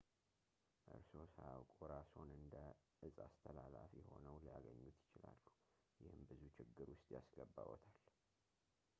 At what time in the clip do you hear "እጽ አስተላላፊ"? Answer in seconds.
3.07-3.91